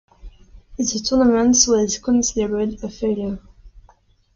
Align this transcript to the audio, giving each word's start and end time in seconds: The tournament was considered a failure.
The 0.77 1.03
tournament 1.07 1.55
was 1.67 1.99
considered 1.99 2.83
a 2.83 2.89
failure. 2.89 3.37